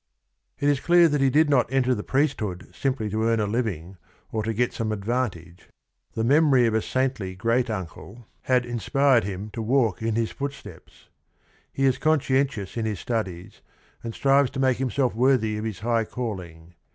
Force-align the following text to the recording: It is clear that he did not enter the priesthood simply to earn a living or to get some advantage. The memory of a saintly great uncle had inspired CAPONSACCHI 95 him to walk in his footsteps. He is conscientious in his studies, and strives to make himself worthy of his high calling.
It 0.59 0.67
is 0.67 0.79
clear 0.79 1.07
that 1.07 1.21
he 1.21 1.29
did 1.29 1.47
not 1.47 1.71
enter 1.71 1.93
the 1.93 2.01
priesthood 2.01 2.71
simply 2.73 3.07
to 3.11 3.21
earn 3.25 3.39
a 3.39 3.45
living 3.45 3.97
or 4.31 4.41
to 4.41 4.51
get 4.51 4.73
some 4.73 4.91
advantage. 4.91 5.69
The 6.15 6.23
memory 6.23 6.65
of 6.65 6.73
a 6.73 6.81
saintly 6.81 7.35
great 7.35 7.69
uncle 7.69 8.27
had 8.41 8.65
inspired 8.65 9.25
CAPONSACCHI 9.25 9.29
95 9.29 9.39
him 9.43 9.49
to 9.51 9.61
walk 9.61 10.01
in 10.01 10.15
his 10.15 10.31
footsteps. 10.31 11.09
He 11.71 11.85
is 11.85 11.99
conscientious 11.99 12.77
in 12.77 12.85
his 12.87 12.99
studies, 12.99 13.61
and 14.03 14.15
strives 14.15 14.49
to 14.49 14.59
make 14.59 14.77
himself 14.77 15.13
worthy 15.13 15.57
of 15.59 15.65
his 15.65 15.81
high 15.81 16.05
calling. 16.05 16.73